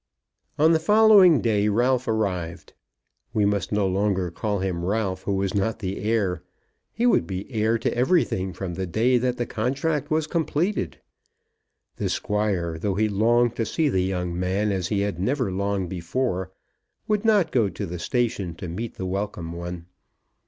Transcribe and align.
On 0.57 0.71
the 0.71 0.79
following 0.79 1.41
day 1.41 1.67
Ralph 1.69 2.07
arrived. 2.07 2.73
We 3.35 3.45
must 3.45 3.71
no 3.71 3.85
longer 3.87 4.31
call 4.31 4.57
him 4.57 4.83
Ralph 4.83 5.21
who 5.25 5.35
was 5.35 5.53
not 5.53 5.77
the 5.77 5.99
heir. 5.99 6.41
He 6.91 7.05
would 7.05 7.27
be 7.27 7.47
heir 7.53 7.77
to 7.77 7.93
everything 7.95 8.51
from 8.51 8.73
the 8.73 8.87
day 8.87 9.19
that 9.19 9.37
the 9.37 9.45
contract 9.45 10.09
was 10.09 10.25
completed! 10.25 10.97
The 11.97 12.09
Squire, 12.09 12.79
though 12.79 12.95
he 12.95 13.09
longed 13.09 13.55
to 13.57 13.63
see 13.63 13.89
the 13.89 14.01
young 14.01 14.33
man 14.39 14.71
as 14.71 14.87
he 14.87 15.01
had 15.01 15.19
never 15.19 15.51
longed 15.51 15.89
before, 15.89 16.49
would 17.07 17.23
not 17.23 17.51
go 17.51 17.69
to 17.69 17.85
the 17.85 17.99
station 17.99 18.55
to 18.55 18.67
meet 18.67 18.95
the 18.95 19.05
welcome 19.05 19.53
one. 19.53 19.85